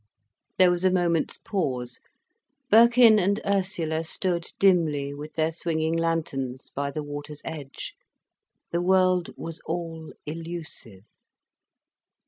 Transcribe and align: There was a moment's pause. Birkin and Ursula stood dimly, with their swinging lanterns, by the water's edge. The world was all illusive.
There 0.57 0.71
was 0.71 0.83
a 0.83 0.89
moment's 0.89 1.37
pause. 1.37 1.99
Birkin 2.71 3.19
and 3.19 3.39
Ursula 3.45 4.03
stood 4.03 4.47
dimly, 4.57 5.13
with 5.13 5.35
their 5.35 5.51
swinging 5.51 5.93
lanterns, 5.93 6.71
by 6.71 6.89
the 6.89 7.03
water's 7.03 7.43
edge. 7.45 7.93
The 8.71 8.81
world 8.81 9.29
was 9.37 9.59
all 9.67 10.11
illusive. 10.25 11.03